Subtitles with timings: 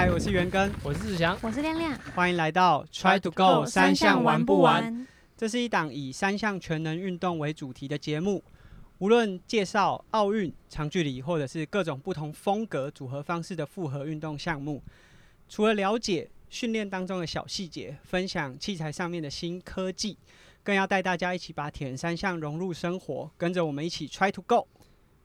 [0.00, 1.92] 嗨，我是元根，我是志祥，我是亮亮。
[2.14, 4.80] 欢迎来到 Try to Go 三项玩不玩？
[4.84, 5.08] 完？
[5.36, 8.44] 这是一档以三项全能运动为主题的节目，
[8.98, 14.80] 无论介绍奥运、长距离，或者是各种不同风格组合方式的复合运动项目，
[15.48, 20.16] 除了了解训练当中的小细节，分享器材上面的新科技，
[20.62, 24.68] 更要带大家一起把铁人三项融入生活，跟着我们一起 Try to Go。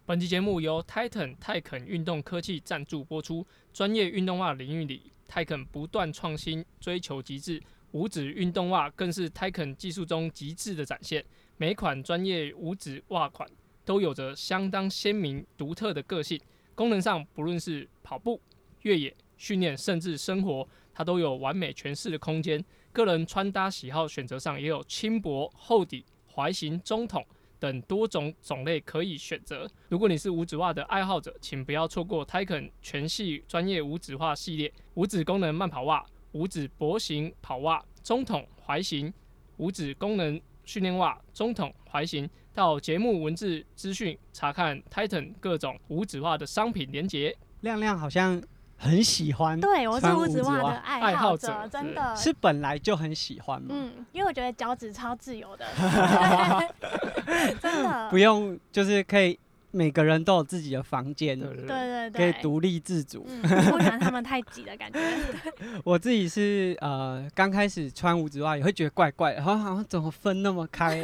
[0.06, 3.48] 本期节目由 Titan 泰肯运动科技赞助播出。
[3.72, 7.64] 专业运动袜领域里，泰肯不断创新，追求极致。
[7.92, 11.24] 五指运动袜更是泰肯技术中极致的展现。
[11.56, 13.50] 每款专业五指袜款
[13.86, 16.38] 都有着相当鲜明、独特的个性。
[16.76, 18.42] 功能上，不论是跑步、
[18.82, 22.62] 越野、训练，甚至生活，它都有完美诠释的空间。
[22.92, 27.26] 个人穿搭喜好选择上，也有轻薄、厚底、踝形、中筒。
[27.64, 29.66] 等多种种类可以选择。
[29.88, 39.14] 如果你是五指袜的爱好者，请不要错过 Tiken 全系专业五指袜系列：五指功能慢跑袜、五指薄型跑袜、中筒踝型、
[39.56, 42.30] 五指功能训练袜、中筒踝型。
[42.54, 47.34] 到节目文字资讯查看 Titan 各种五指袜的商品链接。
[47.62, 48.44] 亮亮好像
[48.84, 52.16] 很喜欢，对，我是五指袜的袜爱爱好者好者，真的。
[52.18, 53.70] 是本来就很喜欢嘛？
[53.72, 55.66] 嗯，因为我觉得脚趾超自由的，
[57.62, 58.10] 真的。
[58.10, 59.40] 不用，就是可以
[59.72, 63.26] 每个人都有自己的房间，对对对对可以对，独立自主。
[63.28, 65.00] 嗯，不喜欢他们太挤的感觉。
[65.86, 71.02] 我自己是呃，刚开始穿五指袜也会觉得怪怪的，好像好像怎么分那么开，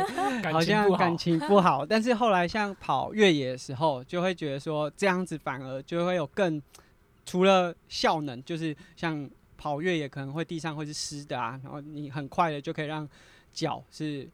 [0.52, 1.18] 好像感。
[1.18, 1.86] 情不好。
[1.86, 6.62] 但是后来像跑越野的时候，就会觉得说这样子反而就会有更
[7.30, 13.08] 除了效能，就是像跑越野可能会地上会是湿的啊，然后你很快的就可以让
[13.54, 14.28] 脚是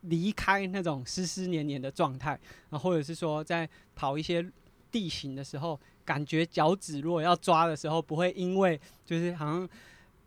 [0.00, 2.30] 离开那种湿湿黏黏的状态，
[2.68, 4.44] 然后或者是说在跑一些
[4.90, 9.68] 地形的时候，感觉脚趾如果要抓的时候，不会因为就是好像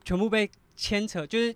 [0.05, 1.53] 全部被牵扯，就是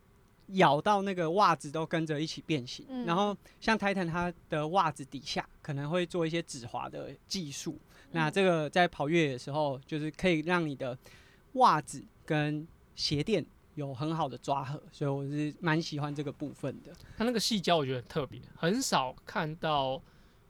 [0.48, 2.86] 咬到那个袜子都跟着一起变形。
[2.90, 7.80] 嗯然后像 Titan 它的袜子底下可能会做一些止滑的技术，
[8.12, 10.98] 那嗯这个在跑越野的时候，就是可以让你的
[11.54, 13.46] 袜子跟鞋垫
[13.76, 16.92] 有很好的抓合，所以我是蛮喜欢这个部分的。
[17.18, 20.02] 它那个细胶我觉得很特别，很少看到，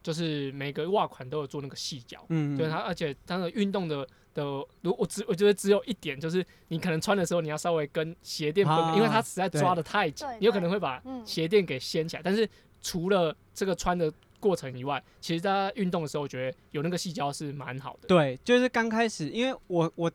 [0.02, 2.24] 就是每个袜款都有做那个细胶。
[2.30, 4.44] 嗯，对它，而且它的运动的的，
[4.82, 12.22] 如我只我觉得只有一点，就是你可能穿的时候你要稍微跟鞋垫分开，啊因为它实在抓的太紧，你有可能会把嗯鞋垫给掀起来。
[12.24, 12.48] 但是
[12.82, 18.08] 除了这个穿的过程以外，其实在运动的时候，我觉得有那个细胶是蛮好的。
[18.08, 20.12] 对，就是刚开始，因为我我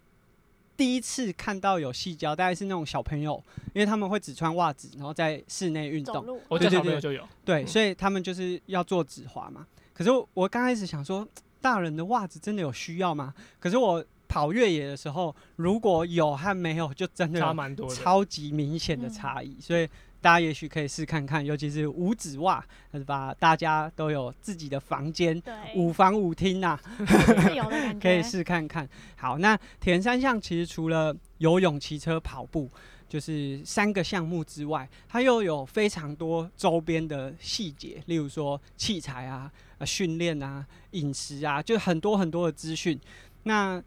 [0.76, 3.42] 第一次看到有细胶，大概是那种小朋友，
[3.74, 9.66] 因为他们会只穿袜子，然后在室内运动，我小朋友就有，对，嗯所以他们就是要做指滑嘛。
[9.92, 11.26] 可是我我刚开始想说，
[11.60, 13.34] 大人的袜子真的有需要吗？
[13.60, 17.94] 可是我跑越野的时候，如果有和没有，就真的差蛮多的。
[17.94, 19.86] 超级明显的差异，所以
[20.22, 23.34] 大家也许可以试看看，尤其是五指袜，是吧？
[23.34, 28.88] 大家都有自己的房间，对，五房五厅呐、自由的感觉， 可以试看看。
[29.16, 32.70] 好，那铁人三项其实除了游泳、骑车、跑步，
[33.08, 42.98] 就是三个项目之外，它又有非常多周边的细节，例如说器材啊、呃训练啊、饮食啊，就很多很多的资讯。
[43.42, 43.82] 那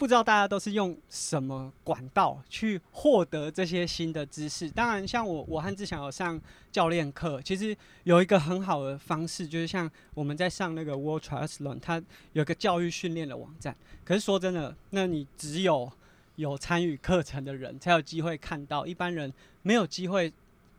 [0.00, 4.66] 不知道大家都是用什么管道去获得这些新的知识？
[4.70, 6.40] 当然，像我，我和志祥有上
[6.72, 12.02] 教练课，其实有一个很好的方式，就是像我们在上那个 World Triathlon，它
[12.32, 13.76] 有个教育训练的网站。
[14.02, 15.92] 可是说真的，那你只有
[16.36, 20.32] 有参与课程的人才有机会看到，一般人没有机会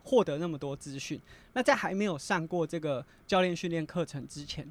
[0.04, 1.22] 获得那么多资讯。
[1.54, 4.68] 那在还没有上过这个教练训练课程之前，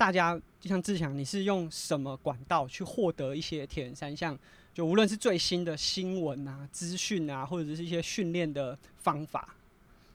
[0.00, 4.34] 大家就像志强，你是用什么管道去获得一些铁人三项？
[4.72, 9.54] 就无论是最新的新闻啊、资讯啊，或者是一些训练的方法。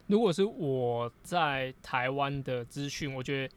[0.08, 3.48] 如果是我在台湾的资讯，我觉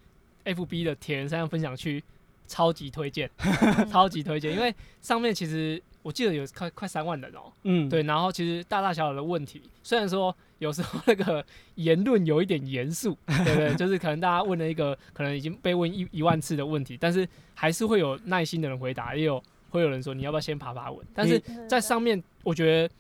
[0.45, 2.05] 得 FB 的铁人三项分享区
[2.47, 3.31] 超级推荐，
[3.91, 22.95] 超级推荐，因为上面其实我记得有快快三万人哦、嗯，对，然后其实大大小小的问题，虽然说有时候那个言论有一点严肃， 对不对，就是可能大家问了一个可能已经被问一一万次的问题，但是还是会有耐心的人回答，也有会有人说你要不要先爬爬文，但是在上面我觉得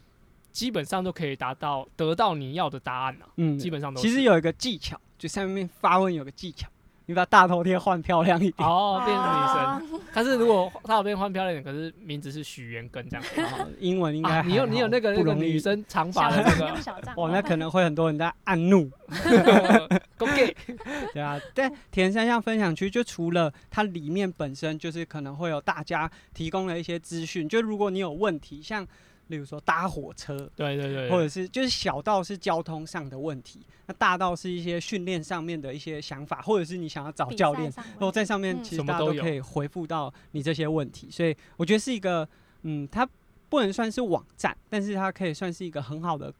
[0.52, 6.68] 基本上都可以达到得到你要的答案啊，嗯基本上都其实有一个技巧，就上面发问有个技巧，
[7.08, 8.69] 你把大头贴换漂亮一点。
[8.69, 10.00] 哦，变成女哦生。
[10.12, 13.25] 但是如果她有变换漂亮一点，可是名字是许元根这样。
[13.50, 18.90] 哦英文应该啊你有你有那个那不容易个女生长小发的那个账用小账，哦，那可能会很多人在暗怒。
[20.19, 20.55] 够 gay，
[21.14, 28.87] 对啊，但田三项分享区就除了它里面本身就是可能会有大家提供了一些资讯，就如果你有问题，像
[29.28, 38.64] 例如说搭火车，对对对，或者是就是小到是交通上的问题，那大到是一些训练上面的一些想法，或者是你想要找教练，然后在上面嗯。
[38.64, 42.28] 其实大家都可以回复到你这些问题，所以我觉得是一个，
[42.62, 43.08] 嗯，它
[43.48, 46.32] 不能算是网站，但是它可以算是一个很好的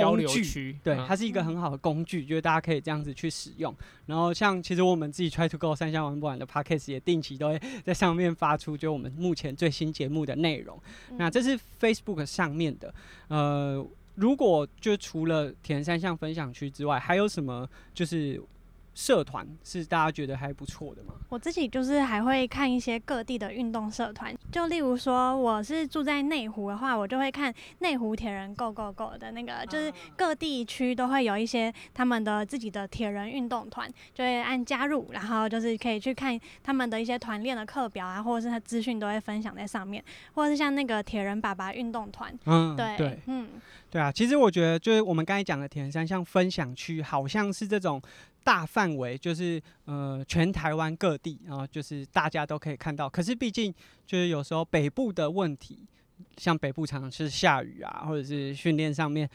[0.00, 0.44] 工具。
[0.44, 3.74] 区，对，嗯它是一个很好的工具，就是大家可以这样子去使用。
[4.06, 10.80] 然后像其实我们自己 Try to Go 三项玩不完的 Podcast 也定期都会在上面发出就我们目前最新节目的内容。
[11.16, 12.94] 那嗯这是 Facebook 上面的，
[13.28, 18.40] 呃，如果就除了田三项分享区之外，还有什么就是
[18.96, 21.12] 社团是大家觉得还不错的吗？
[21.28, 40.02] 我自己就是还会看一些各地的运动社团，就例如说我是住在内湖的话，我就会看内湖铁人 Go Go Go 的那个，就是各地区都会有一些他们的自己的铁人运动团，就会按加入，然后就是可以去看他们的一些团练的课表啊，或者是他资讯都会分享在上面，
[40.32, 43.20] 或者是像那个铁人爸爸运动团，嗯，对，对。
[43.26, 43.50] 嗯，
[43.90, 48.00] 对啊，其实我觉得就是我们刚才讲的铁人三项分享区，好像是这种
[48.46, 53.10] 大范围，就是呃全台湾各地，然后就是大家都可以看到。
[53.10, 53.74] 可是毕竟
[54.06, 55.80] 就是有时候北部的问题，
[56.36, 59.28] 像北部常常是下雨啊，或者是训练上面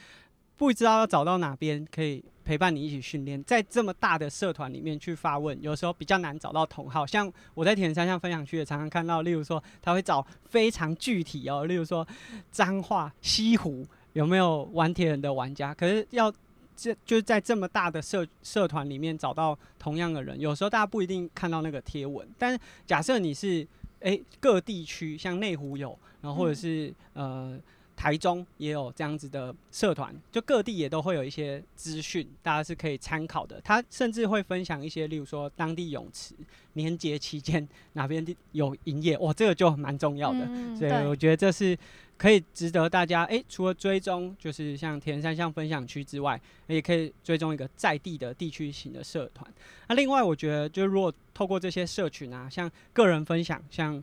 [0.55, 7.05] 不知道要找到哪边可以陪伴你一起训练，在这么大的社团里面去发问，有时候比较难找到同好。
[7.05, 12.07] 像我在铁人三项分享区也常常看到，例如说他会找非常具体哦，例如说
[12.49, 16.33] 彰化、西湖有没有玩铁人的玩家，可是要。
[16.75, 23.67] 这就是在这么大的社社团里面找到同样的人，有时候大家不一定看到那个贴文，但是假设你是
[23.99, 26.55] 诶各地区，像内湖有，然后或者嗯。
[26.55, 27.59] 是、呃
[27.95, 33.61] 台中也有这样子的社团，就各地也都会有一些资讯，大家是可以参考的。
[33.61, 36.33] 他甚至会分享一些，例如说当地泳池
[36.73, 40.39] 年节期间 哪边地有营业，哇，这个就蛮重要的。
[40.41, 41.77] 嗯所以我觉得这是
[42.17, 49.45] 可以值得大家诶，除了追踪就是像田山像分享区之外，也可以追踪一个在地的地区型的社团。
[49.87, 54.01] 那另外，我觉得就如果透过这些社群啊，像个人分享，像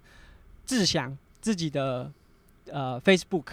[0.64, 2.12] 志祥自己的
[2.70, 3.46] 呃 Facebook。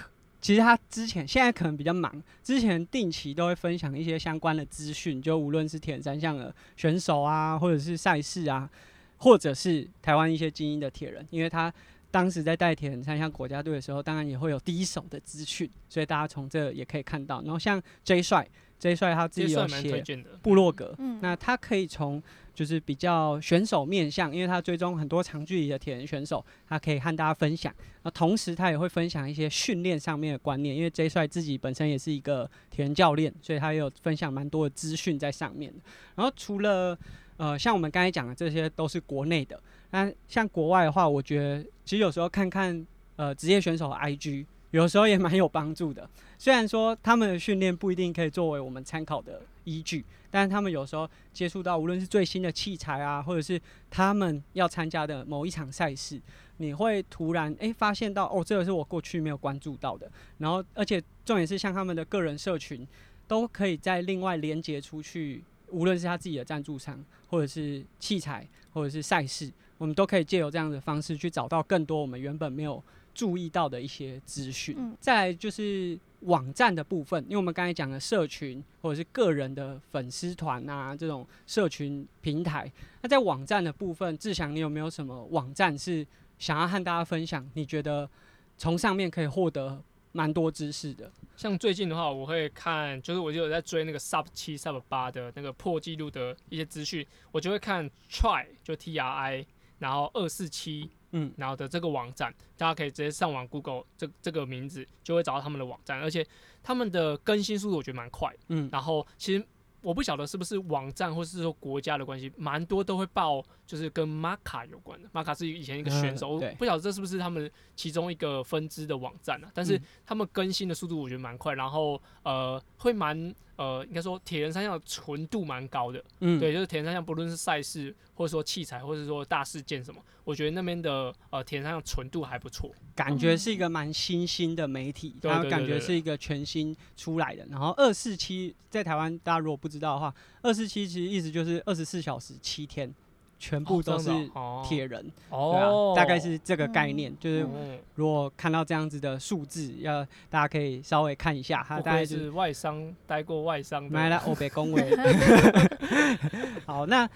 [0.45, 8.69] 其实他之前现在可能比较忙，之前定期都会分享一些相关的资讯，就无论是铁人三项的选手啊，或者是赛事啊，
[9.17, 11.73] 或者是台湾一些精英的铁人，因为他
[12.11, 17.41] 当时在带铁人三项国家队的时候，当然也会有第一手的资讯，所以大家从这也可以看到。
[17.41, 18.47] 然后像 J 帅
[18.77, 20.05] ，J 帅他自己有写。
[20.43, 22.21] 部落格，嗯那他可以从
[22.55, 27.71] 就是比较选手面向，因为他追踪很多长距离的铁人选手，他可以和大家分享。
[28.03, 35.73] 那同时他也会分享一些训练上面的观念，因为 J 帅自己本身也是一个铁人教练，所以他也有分享蛮多的资讯在上面。
[36.15, 36.97] 然后除了
[37.37, 39.61] 呃像我们刚才讲的这些都是国内的，
[39.91, 42.85] 那像国外的话，我觉得其实有时候看看
[43.17, 46.09] 呃职业选手 IG，有时候也蛮有帮助的。
[46.37, 53.59] 虽然说他们的训练不一定可以作为我们参考的依据，但是他们有时候接触到无论是最新的器材啊，或者是
[53.89, 56.21] 他们要参加的某一场赛事，
[56.57, 60.11] 你会突然诶发现到哦，这个是我过去没有关注到的。
[60.39, 62.85] 然后而且重点是像他们的个人社群，
[63.27, 72.83] 都可以再另外连接出去，无论是他自己的赞助商，或者是器材，或者是赛事，我们都可以借由这样的方式去找到更多我们原本没有
[73.15, 74.75] 注意到的一些资讯。
[74.77, 82.71] 嗯再来就是网站的部分，因为我们刚才讲的社群或者是个人的粉丝团啊，这种社群平台。
[83.01, 86.05] 那在网站的部分，志祥，你有没有什么网站是
[86.37, 87.47] 想要和大家分享？
[87.53, 88.09] 你觉得
[88.57, 89.81] 从上面可以获得
[90.11, 91.11] 蛮多知识的？
[91.35, 99.45] 像最近的话，我会看，就是我就有在追那个 Sub 七、Sub 八的那个破纪录的一些资讯，我就会看 Try 就 T R I，
[99.77, 106.25] 然后二四七，嗯然后的这个网站，大家可以直接上网 Google 这这个名字，就会找到他们的网站，而且
[106.61, 108.33] 他们的更新速度我觉得蛮快。
[108.49, 109.43] 嗯然后其实
[109.81, 115.07] 我不晓得是不是网站或是说国家的关系，蛮多都会报就是跟玛卡有关的。
[115.13, 119.51] 玛卡是以前一个选手，我不晓得这是不是他们其中一个分支的网站啊。
[119.53, 126.03] 但是嗯他们更新的速度我觉得蛮快，然后呃会蛮呃应该说铁人三项的纯度蛮高的。
[126.19, 132.71] 嗯，对，就是铁人三项不论是赛事或者说器材或者说大事件什么，我觉得那边的呃铁人三项纯度还不错。
[132.95, 137.45] 感觉是一个蛮新兴的媒体，对然后感觉是一个全新出来的。
[137.49, 142.93] 然后二四七在台湾，大家如果不知道的话，二四七其实意思就是二十四小时七天
[143.37, 147.49] 全部都是哦铁人，对大概是这个概念，嗯就是哦
[147.95, 154.97] 如果看到这样子的数字，要大家可以稍微看一下，他大概是外商待过外商买了的，欧北恭维。
[156.65, 157.07] 好，那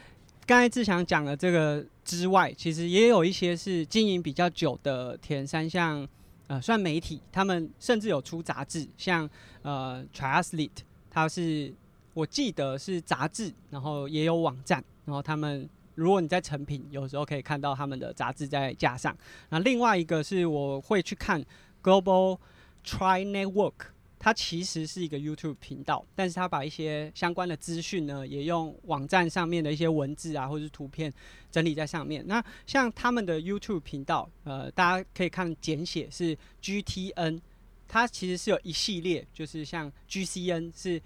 [0.45, 6.07] 刚才志强讲的这个之外，其实也有一些是经营比较久的田三项，
[6.47, 9.27] 呃，算媒体，他们甚至有出杂志，像
[9.61, 10.69] 呃 Triathlete，
[11.09, 11.73] 它是
[12.13, 15.67] 我记得是杂志，然后也有网站，然后他们。
[15.99, 19.15] 如果你在成品，有时候可以看到他们的杂志在架上。
[19.49, 21.43] 那另外一个是我会去看
[21.83, 22.39] Global
[22.85, 23.73] Try Network，
[24.17, 31.11] 它其实是一个 YouTube 频道，但是它把一些相关的资讯呢，也用网站上面的一些文字啊，或者是图片
[31.51, 32.25] 整理在上面。
[32.25, 37.41] 那像他们的 YouTube 频道，呃，大家可以看简写是 GTN，
[37.87, 41.01] 它其实是有一系列，就是像 GCN 是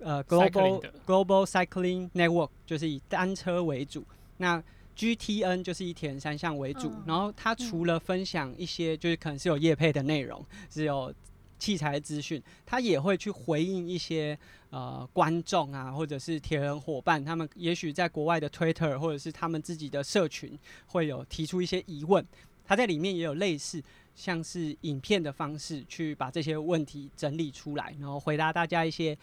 [0.00, 4.04] 呃 Cycling Global Global Cycling Network，就是以单车为主。
[4.36, 4.62] 那
[4.96, 7.02] GTN 就是以铁人三项为主，嗯。
[7.06, 11.12] 然后它除了分享一些就是可能是有业配的内容，是有
[11.58, 14.38] 器材资讯，它也会去回应一些
[14.70, 22.26] 呃观众啊，或者是铁人伙伴，他们也许在国外的 Twitter 或者是他们自己的社群会有提出一些疑问，
[22.64, 23.82] 它在里面也有类似
[24.14, 29.16] 像是影片的方式去把这些问题整理出来，然后回答大家一些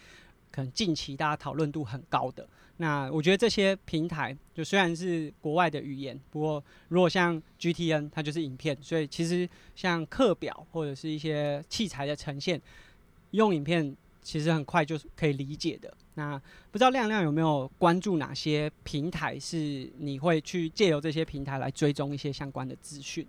[0.50, 2.48] 可能近期大家讨论度很高的。
[2.78, 12.58] 那我觉得这些平台就虽然是国外的语言，不过如果像 GTN 它就是影片，所以其实像课表或者是一些器材的呈现，
[13.32, 15.92] 用影片其实很快就是可以理解的。
[16.14, 16.40] 那
[16.70, 23.26] 不知道亮亮有没有关注哪些平台是你会去借由这些平台来追踪一些相关的资讯？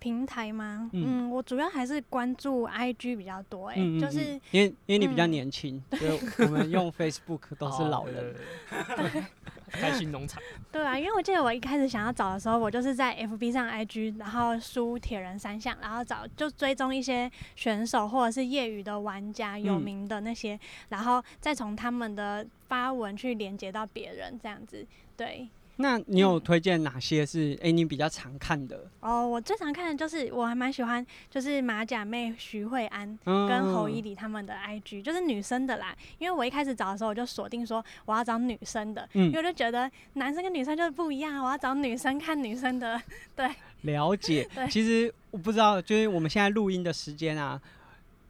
[0.00, 0.90] 平台吗？
[0.92, 8.34] 嗯嗯，我主要还是关注 IG 比较多、欸，嗯嗯就是嗯因为因为你比较嗯年轻，所以我们用 Facebook 都是哦老人。
[9.70, 10.42] 开心农场，
[10.72, 24.84] 对啊，因为我记得我一开始想要找的时候，我就是在 FB 上 IG，然后输铁人三项，然后找就追踪一些选手或者是业余的玩家有嗯名的那些，然后再从他们的发文去连接到别人这样子。
[25.16, 25.48] 对，
[25.80, 28.88] 那你有嗯推荐哪些是哎、你比较常看的？
[29.00, 35.96] 哦，我最常看的就是我还蛮喜欢，就是马甲妹徐慧安嗯跟侯伊里他们的 IG，就是女生的啦。
[36.18, 43.00] 因为我一开始找的时候，我就锁定说我要找女生的，嗯因为我就觉得男生跟女生就是不一样，我要找女生看女生的。
[43.34, 43.48] 对
[43.82, 44.46] 了解。
[44.68, 47.60] 其实我不知道，就是我们现在录音的时间啊，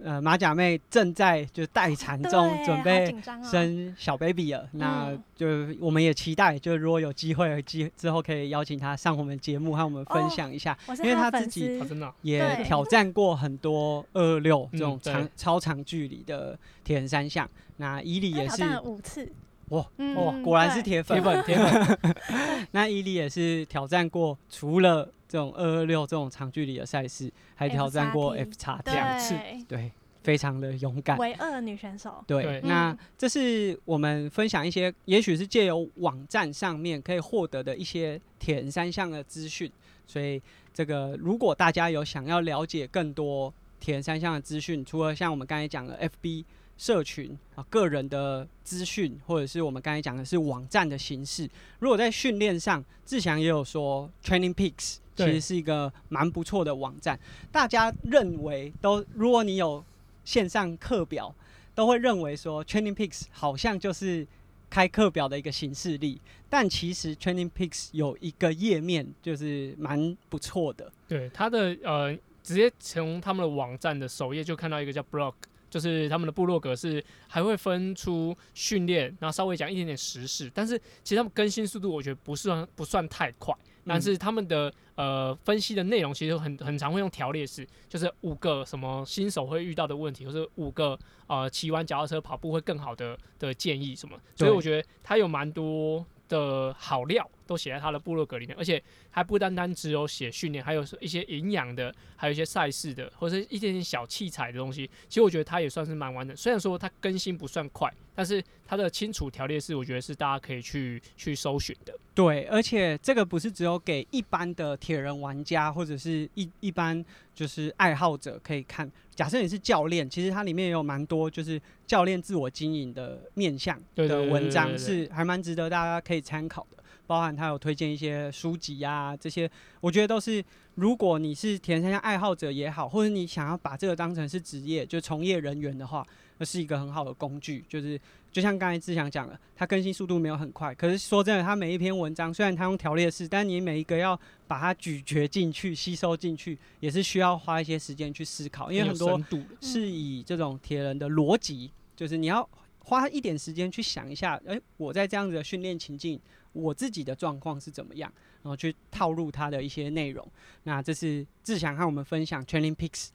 [0.02, 3.14] 呃，马甲妹正在就待产中，准备。
[3.42, 4.68] 生小 baby 了。
[4.72, 5.46] 那嗯就
[5.80, 10.76] 我们也期待，就如果有机会机之后可以邀请她上我们节目，和我们分哦享一下。
[10.98, 11.80] 因为他的粉他自己
[12.22, 17.48] 也挑战过很多二六这种长、超长距离的铁人三项。
[17.76, 19.30] 那伊利也是五次。
[19.70, 21.32] 哇嗯哇，果然是铁粉铁。
[21.32, 22.16] 粉铁粉，
[22.72, 29.34] 那伊利也是挑战过，除了这种二二六这种长距离的赛事，还挑战过 F 叉两次
[29.68, 29.90] 对，
[30.22, 31.16] 非常的勇敢。
[31.18, 32.22] 唯二女选手。
[32.26, 39.70] 对，对那嗯这是我们分享一些，也许是借由网站上面可以获得的一些铁人三项的资讯。
[40.06, 40.42] 所以，
[40.74, 46.44] 这个如果大家有想要了解更多铁人三项的资讯，除了像我们刚才讲的 FB
[46.80, 51.46] 社群啊、个人的资讯，或者是我们刚才讲的是网站的形式，
[51.78, 57.20] 如果在训练上，志祥也有说 Training Peaks 其实是一个蛮不错的网站，
[57.52, 59.84] 大家认为都，如果你有
[60.24, 61.34] 线上课表。
[61.72, 64.26] 都会认为说 Training Peaks 好像就是
[64.68, 66.20] 开课表的一个形式力，
[66.50, 70.92] 但其实 Training Peaks 有一个页面就是蛮不错的。
[71.08, 75.32] 对它的呃，直接从他们的网站的首页就看到一个叫 blog，
[75.70, 83.54] 就是他们的部落格是还会分出训练，然后稍微讲一点点时事，但是其实他们更新速度我觉得不算不算太快，
[83.86, 90.98] 但是他们的呃分析的内容其实很很常会用条列式，就是五个什么新手会遇到的问题，或者五个
[91.28, 98.80] 呃骑完脚踏车跑步会更好的的建议什么，所以我觉得他有蛮多的好料都写在他的部落格里面，而且
[99.10, 104.88] 还不单单只有写训练，还有一些营养的，还有一些赛事的，或者是一点点小器材的东西。
[105.08, 111.92] 其实我觉得它也算是蛮完整，虽然说它更新不算快，但是它的清楚条列式，我觉得是大家可以去去搜寻的。
[112.14, 117.04] 对，而且这个不是只有给一般的铁人玩家或者是一一般
[117.34, 118.88] 就是爱好者可以看。
[119.16, 126.79] 假设你是教练，其实它里面也有蛮多就是教练自我经营的面向的文章，是还蛮值得大家可以参考的。
[127.10, 129.50] 包含他有推荐一些书籍啊，这些
[129.80, 130.44] 我觉得都是，
[130.76, 136.06] 如果你是田三项爱好者也好，或者你想要把这个当成是职业，就从业人员的话，
[136.38, 137.64] 那是一个很好的工具。
[137.68, 138.00] 就是
[138.30, 149.20] 就像刚才志祥讲的，它更新速度没有很快，可是说真的，它每一篇文章虽然它用条列式，但你每一个要把它咀嚼进去、吸收进去，也是需要花一些时间去思考，因为很多
[149.60, 152.48] 是以这种铁人的逻辑，就是你要
[152.84, 156.18] 花一点时间去想一下，诶，我在这样子的训练情境，
[156.52, 160.26] 我自己的状况是怎么样，然后去套入它的一些内容。
[160.64, 163.08] 那这是志祥和我们分享 Training Picks，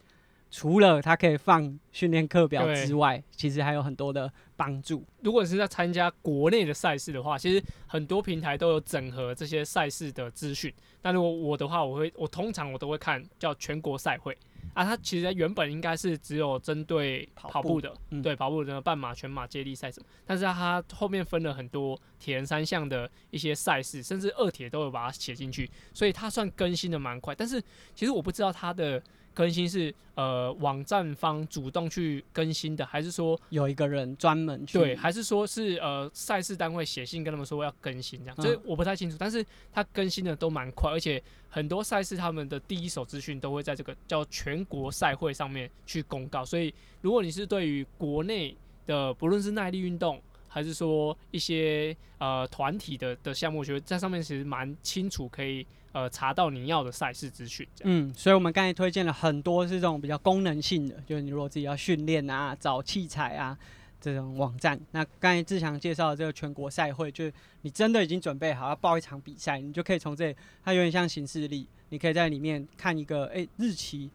[0.49, 5.03] 除了它可以放训练课表之外，其实还有很多的帮助。
[5.21, 10.73] 如果是在参加国内的赛事的话，其实很多平台都有整合这些赛事的资讯。
[11.01, 14.37] 但如果我的话，我会我通常我都会看叫全国赛会
[14.75, 27.33] 啊，它其实原本应该是只有针对跑跑步的，嗯对跑步的半马、全马、接力赛什么，但是它后面分了很多铁人三项的一些赛事，甚至二铁都有把它写进去，所以它算更新的蛮快。
[27.33, 27.59] 但是
[27.95, 29.01] 其实我不知道它的
[29.35, 39.17] 更新是呃网站方主动去更新的，还是说有一个人专门去对，还是说是呃赛事单位写信跟他们说要更新这样，这、嗯我不太清楚。
[39.19, 46.43] 但是它更新的都蛮快，而且很多赛事他们的第一手资讯都会在这个叫全国赛会上面去公告。
[46.45, 48.55] 所以如果你是对于国内
[48.87, 57.65] 的不论是耐力运动，还是说一些呃团体的的项目，我觉得在上面其实蛮清楚，可以呃查到你要的赛事资讯。
[57.83, 63.57] 嗯，所以我们刚才推荐了很多是这种比较功能性的，就是你如果自己要训练啊、找器材啊
[64.01, 64.77] 这种网站。
[64.91, 70.35] 那刚才志强介绍的这个全国赛会，就是你真的已经准备好要报一场比赛，你就可以从这里，
[70.65, 74.11] 它有点像行事历，你可以在里面看一个诶日期，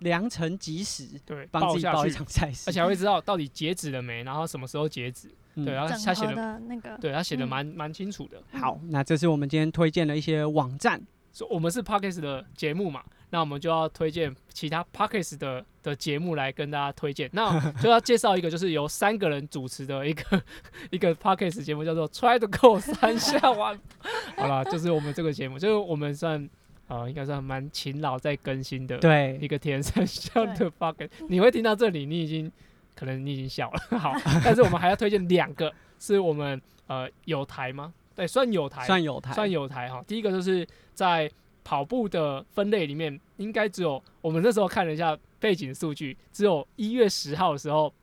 [0.00, 5.28] 良辰吉时，对，帮自己报一场赛事，而且还会知道到底截止了没，然后什么时候截止。
[5.54, 8.40] 嗯对，然后他写的，的那个，对他写的嗯蛮蛮清楚的。
[8.52, 11.00] 好，那这是我们今天推荐的一些网站。
[11.32, 17.30] 所以我们是 Parkes 的节目嘛，那我们就要推荐其他 Parkes 的的节目来跟大家推荐。
[17.32, 20.42] 那 就要介绍一个，就是由三个人主持的一个
[20.90, 23.78] 一个 Parkes 节目，叫做 Try to Go 三下完。
[24.36, 26.48] 好了，就是我们这个节目，就是我们算
[26.90, 31.08] 呃，应该算蛮勤劳在更新的对一，个田三项的 Parkes。
[31.28, 32.50] 你会听到这里，你已经
[32.96, 34.12] 可能你已经笑了， 好，
[34.44, 37.94] 但是我们还要推荐两个，是我们呃有台吗？
[38.16, 40.02] 对，算有台，算有台，算有台哈。
[40.04, 41.30] 第一个就是在
[41.62, 47.94] 跑步的分类里面，应该只有我们那时候看了一下背景数据，只有一月十号的时候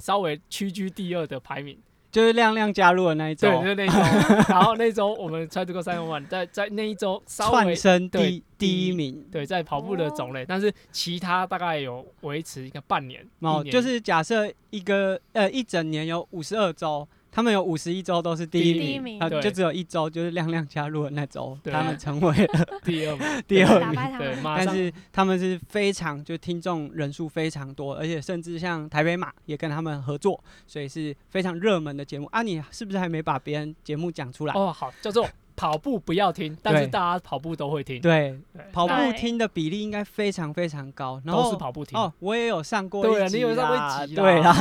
[0.00, 1.78] 稍微屈居第二的排名。
[2.10, 3.98] 就是亮亮加入的那一周对，，就是那一周。
[4.48, 9.26] 然后那一周我们 try to go 三万，在在那一周稍微窜升对第第一名。
[9.30, 13.24] 对在跑步的种类，但是其他大概有维持一个半年。
[13.40, 23.94] 哦，就是假设一个呃一整年有五十二周，他们有五十一周都是第一第名，一名啊，对就只有一周就是亮亮加入的那周，对他们成为了第二名， 第二名。
[23.94, 32.42] 败他对，们，马上但是他们是非常就听众人数非常多，而且甚至像台北马也跟他们合作，所以是非常热门的节目啊。
[32.42, 34.54] 你是不是还没把别人节目讲出来？
[34.54, 35.28] 哦好，叫做
[35.58, 38.64] 跑步不要听，但是大家跑步都会听，对，对。
[38.72, 41.98] 跑步听的比例应该非常非常高，然都后是跑步听。
[41.98, 44.54] 哦，我也有上过对你有上过啦一集对啦。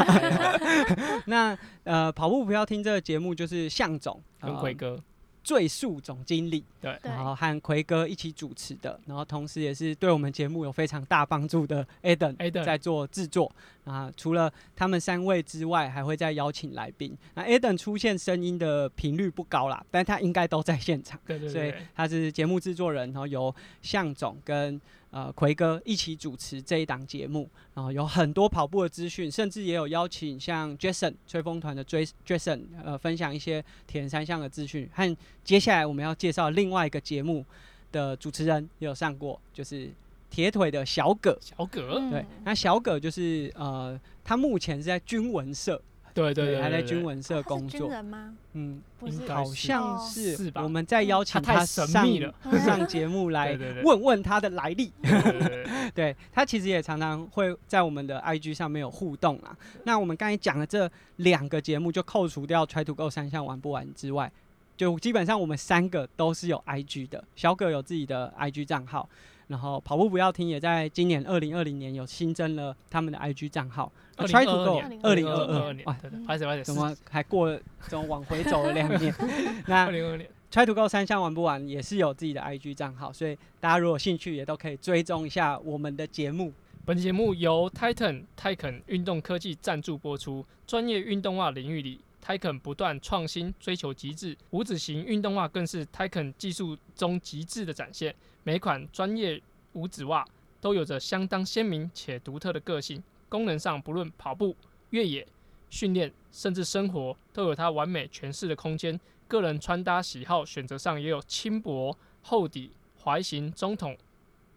[1.27, 4.99] 那呃，跑步不要听这个节目就是向总呃跟奎哥，
[5.47, 13.49] 最速总经理，对对然后和奎哥一起主持的，然后同时也是对我们节目有非常大帮助的 Eden Eden 在做制作
[13.85, 14.11] 啊。
[14.17, 17.17] 除了他们三位之外，还会再邀请来宾。
[17.33, 24.81] 那 Eden 出现声音的频率不高啦，但他应该都在现场，所以对所以，他是节目制作人，然后由向总跟
[25.17, 37.43] 呃奎哥一起主持这一档节目，然后有很多跑步的资讯，甚至也有邀请像 Jason 吹风团的 Jas- Jason 呃分享一些铁人三项的资讯，和接下来我们要介绍另外一个节目
[37.91, 39.89] 的主持人也有上过，就是
[40.29, 41.35] 铁腿的小葛。
[41.41, 45.81] 小葛，对嗯，那小葛就是呃，他目前是在军文社，
[46.23, 48.33] 对对对，还在军，文社工作，人吗？
[48.53, 48.81] 嗯，
[49.27, 50.09] 好像哦。
[50.09, 52.33] 是是吧我们在邀请他太神上秘了。
[52.65, 54.91] 上节目来问问他的来历。
[55.01, 55.49] 对对对对。
[55.49, 59.55] 对对 他其实也常常会在我们的 IG 上面有互动啦。
[59.83, 64.31] 那我们刚才讲的这两个节目，就扣除掉 Try to Go 三项玩不玩之外，
[64.75, 67.23] 就基本上我们三个都是有 IG 的。
[67.35, 69.07] 小葛有自己的 IG 账号，
[69.47, 73.91] 然后跑步不要停也在今年二零二零年有新增了他们的 IG 账号。
[74.17, 79.13] 那 Try to Go 年二零二二年哇，年对对，怎么还过了，怎么往回走了两年？
[79.67, 86.51] 那二零二年？Try to Go 三项玩不完也是有自己的 IG 账号，所以大家如果有兴趣也都可以追踪一下我们的节目。
[86.85, 94.35] 本节目由 Titan 泰肯运动科技赞助播出，专业运动袜领域里泰肯不断创新，追求极致。
[94.49, 98.13] 五指型运动袜更是泰肯技术中极致的展现。
[98.43, 100.27] 每款专业五指袜
[100.59, 104.53] 都有着相当鲜明且独特的个性，功能上不论跑步、
[104.89, 105.25] 越野、
[105.69, 108.99] 训练，甚至生活，都有它完美诠释的空间。
[109.29, 113.95] 个人穿搭喜好选择上也有轻薄、厚底、踝型、中筒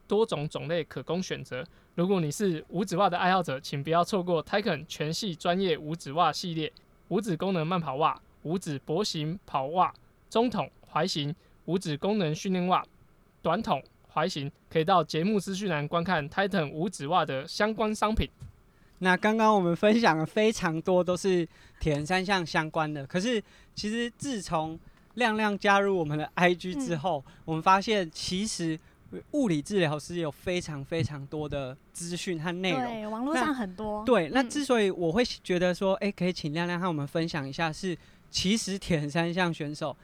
[0.09, 1.64] 多种种类可供选择。
[1.94, 6.72] 如果你是五指袜的爱好者，请不要错过 Tiken 全系专业五指袜系列：
[7.10, 9.94] 五指功能慢跑袜、五指薄型跑袜、
[10.28, 11.32] 中筒踝型、
[11.66, 12.84] 五指功能训练袜、
[13.40, 13.80] 短筒
[14.12, 14.50] 踝型。
[14.68, 18.28] 可以到节目资讯栏观看 Titan 五指袜的相关商品。
[18.98, 21.46] 那刚刚我们分享了非常多都是
[21.78, 23.42] 铁人三项相关的，可是
[23.74, 24.78] 其实自从
[25.14, 28.78] 亮亮加入我们的 IG 之后，我们发现其实。
[29.32, 34.04] 物理治疗师有非常非常多的资讯和内容，对，网络上很多。
[34.04, 37.96] 对，那之所以我会觉得说，哎，可以请亮亮和我们分享一下，是
[38.30, 39.96] 其实铁人三项选手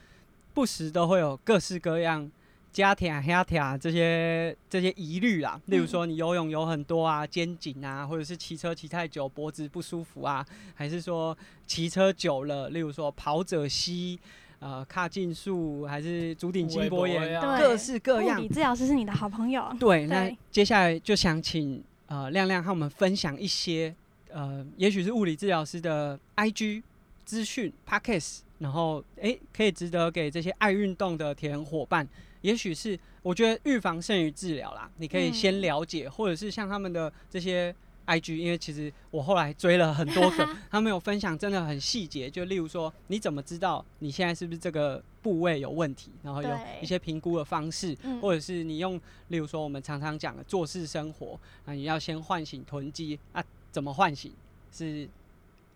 [0.53, 2.29] 不时都会有各式各样
[2.73, 5.59] 加铁啊、黑铁啊这些这些疑虑啦。
[5.67, 14.19] 例如说，你游泳游很多啊，肩颈啊，或者是骑车骑太久脖子不舒服啊，还是说骑车久了，例如说跑者膝。
[14.59, 18.39] 呃，卡进术还是足底筋膜炎，各式各样。
[18.39, 19.71] 物理治疗师是你的好朋友。
[19.79, 23.93] 对，那接下来就想请呃亮亮和我们分享一些
[24.31, 26.81] 呃，也许是物理治疗师的 IG
[27.23, 32.07] 资讯 Pockets，然后哎，可以值得给这些爱运动的铁人伙伴，
[32.41, 34.89] 也许是我觉得预防胜于治疗啦。
[34.97, 37.73] 你可以先了解，或者是像他们的这些。
[38.07, 46.49] I G，因为其实我后来追了很多个， 他们有分享真的很细节，就例如说你怎么知道你现在是不是这个部位有问题，然后有
[46.81, 54.31] 一些评估的方式，或者是你用，例如说我们常常讲的做事生活，那你要先唤醒臀肌啊，怎么唤醒？
[54.71, 55.07] 是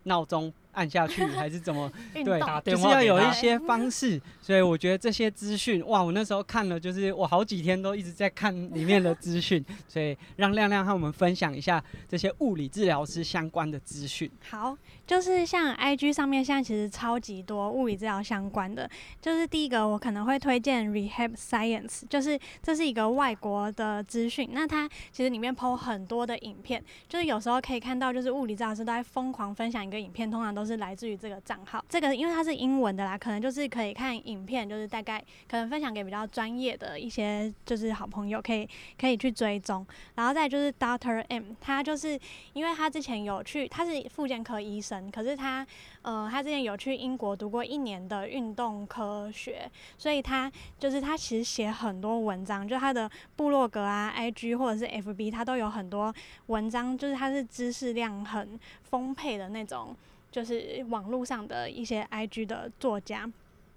[0.04, 0.52] 闹钟。
[0.72, 1.90] 按下去还是怎么？
[2.12, 4.20] 对，就是要有一些方式。
[4.40, 6.02] 所以我觉得这些资讯，哇！
[6.02, 9.64] 我那时候看了，就是我好几天都一直在看里面的资讯。
[9.86, 14.30] 所以让亮亮和我们分享一下这些物理治疗师相关的资讯。
[14.50, 18.88] 好，就是像 IG 上面现在其实超级多物理治疗相关的。
[19.20, 24.48] 就是第一个，我可能会推荐 Rehab Science，就是这是一个外国的资讯。
[24.52, 30.61] 那它其实里面 PO 很多的影片，就是有时候可以看到，就是物理治疗师都在疯狂分享一个影片，通常都。
[30.62, 35.18] 都是来自于这个账号，这个因为它是英文的啦，可能就是可以看影片，就是大概
[35.50, 39.84] 可能分享给比较专业的一些就是好朋友，可以可以去追踪。
[40.14, 42.16] 然后再就是 Doctor M，他就是
[42.52, 45.66] 因为他之前有去，他是妇健科医生，可是他
[46.02, 50.48] 呃他之前有去英国读过一年的运动科学，所以他
[50.78, 56.14] 就是他其实写很多文章，就他的部落格啊、IG 或者是 FB，他都有很多
[56.46, 59.96] 文章，就是他是知识量很丰沛的那种。
[60.32, 63.30] 就是网络上的一些 IG 的作家。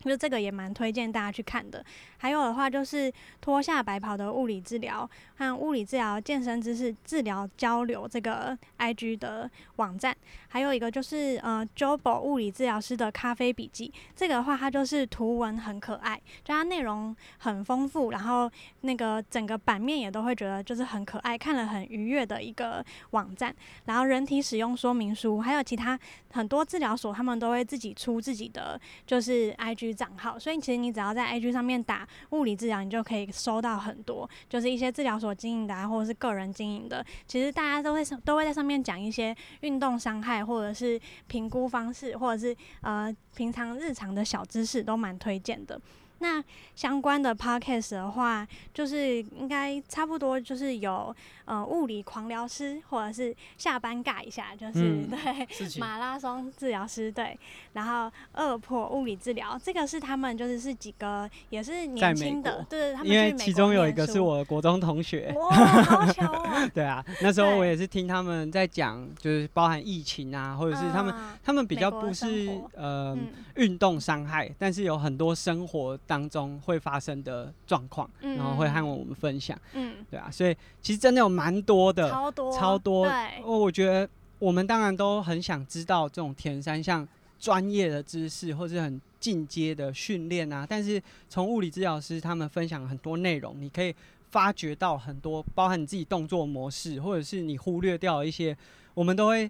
[0.10, 1.84] 就这个也蛮推荐大家去看的。
[2.26, 5.08] 还有的话就是脱下白袍的物理治疗
[5.38, 10.18] 和物理治疗健身知识治疗交流这个 IG 的网站。
[10.48, 13.94] 还有一个就是呃 Jobo 物理治疗师的咖啡笔记。
[14.16, 18.50] 这个的话它就是图文很可爱，就它内容很丰富，然后
[18.82, 23.56] 那个整个版面也都会觉得就是很可爱，看了很愉悦的一个网站。
[23.84, 26.00] 然后人体使用说明书，还有其他
[26.32, 29.86] 很多治疗所他们都会自己出自己的就是 IG。
[29.94, 37.06] 账号，所以其实你只要在 IG 上面打物理治疗，你就可以收到很多，就是一些治疗所经营的啊，或者是个人经营的。
[37.28, 45.80] 其实大家都会都会在上面讲一些运动伤害，或者是评估方式，或者是呃平常日常的小知识，都蛮推荐的。
[46.20, 46.42] 那
[46.76, 57.38] 相关的 podcast 的话，就是应该差不多，就是有呃物理狂疗师，或者是下班尬一下，就是对马拉松治疗师对，
[57.74, 65.50] 然后二破物理治疗，这个是他们就是是几个也是年轻的，对，他们因为其中有一个是我国中同学，哇，
[65.84, 66.66] 好巧啊！
[66.74, 73.18] 对啊，那时候我也是听他们在讲，就是包含疫情啊，或者是他们他们比较不是呃
[73.56, 76.00] 运动伤害，但是有很多生活。
[76.08, 83.08] 当中会发生的状况，然后会和我们分享，嗯，对啊，所以其实真的有蛮多的，超多，超多。
[83.08, 84.08] 对，我觉得
[84.40, 87.08] 我们当然都很想知道这种田三项
[87.40, 90.66] 专业的知识，或是很进阶的训练啊。
[90.68, 93.94] 但是从物理治疗师他们分享很多内容，你可以
[94.32, 98.56] 发掘到很多，包含你自己动作模式，或者是你忽略掉一些，
[98.94, 99.50] 我们都会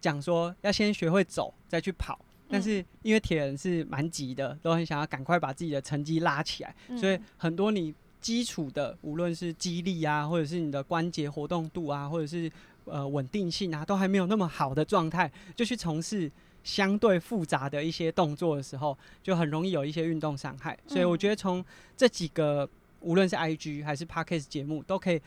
[0.00, 2.18] 讲说要先学会走，再去跑。
[2.52, 12.52] 但是因为铁人是蛮急的，都很想要赶快把自己的成绩拉起来，所以很多你基础的，无论是肌力啊，或者是你的关节活动度啊，或者是
[12.84, 16.30] 呃稳定性啊，都还没有那么好的状态，就去从事
[16.62, 20.78] 相对复杂的一些动作的时候，就很容易有一些运动伤害。
[20.86, 21.64] 所以我觉得从
[21.96, 22.68] 这几个，
[23.00, 25.20] 无论是 IG 还是 Podcast 节目，都可以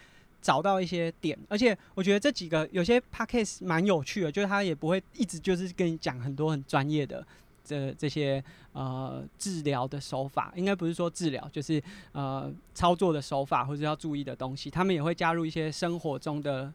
[0.45, 1.35] 找到一些点。
[1.49, 7.25] 而且我觉得这几个有些 Podcast 蛮有趣的，就是他也不会一直就是跟你讲很多很专业的。
[7.67, 11.81] 这这些呃治疗的手法，应该不是说治疗，就是
[12.11, 16.71] 呃操作的手法或者要注意的东西，他们也会加入一些生活中的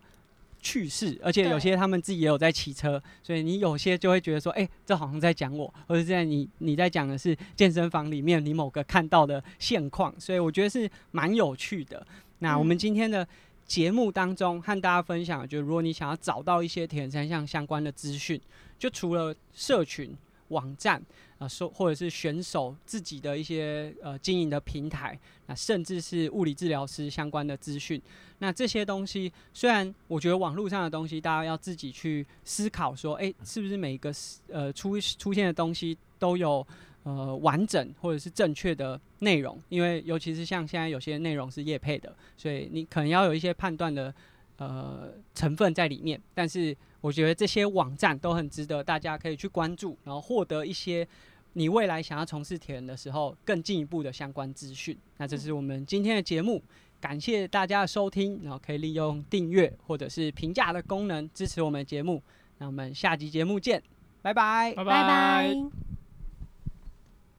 [0.60, 12.04] 趣事，而且有些他们自己也有在骑车，所以你有些就会觉得说，哎，这好像在讲我，或者在你你在讲的是健身房里面你某个看到的现况，所以我觉得是蛮有趣的。
[12.40, 13.24] 那我们今天的
[13.70, 18.40] 节目当中和大家分享，就如果你想要找到一些铁人三项相关的资讯，
[18.76, 20.12] 就除了社群。
[20.50, 21.00] 网站
[21.38, 28.02] 啊，说或者是选手自己的一些呃经营的平台，那甚至是物理治疗师相关的资讯，
[28.40, 34.12] 那这些东西虽然我觉得网络上的东西大家要自己去思考，说哎，是不是每个
[34.48, 36.66] 呃出出现的东西都有
[37.02, 39.60] 呃完整或者是正确的内容？
[39.68, 44.14] 因为尤其是像现在有些内容是业配的，所以你可能要有一些判断的
[44.56, 46.76] 呃成分在里面，但是。
[47.02, 51.08] 我觉得这些网站都很值得大家可以去关注，然后获得一些
[51.54, 54.94] 你未来想要从事铁人的时候更进一步的相关资讯。
[55.16, 56.62] 那这是我们今天的节目，
[57.00, 62.22] 感谢大家的收听，然后可以利用订阅或者是评价的功能支持我们的节目。
[62.58, 63.82] 那我们下集节目见，
[64.20, 65.89] 拜拜，拜拜。